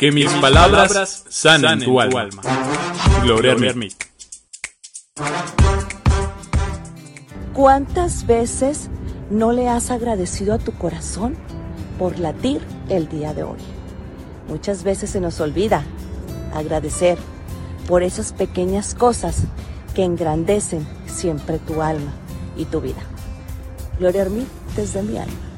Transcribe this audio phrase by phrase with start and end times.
[0.00, 2.40] Que mis palabras sanen tu alma.
[3.22, 3.92] Gloria Hermit.
[7.52, 8.88] ¿Cuántas veces
[9.28, 11.36] no le has agradecido a tu corazón
[11.98, 13.58] por latir el día de hoy?
[14.48, 15.84] Muchas veces se nos olvida
[16.54, 17.18] agradecer
[17.86, 19.42] por esas pequeñas cosas
[19.94, 22.14] que engrandecen siempre tu alma
[22.56, 23.02] y tu vida.
[23.98, 25.49] Gloria a Hermit desde mi alma.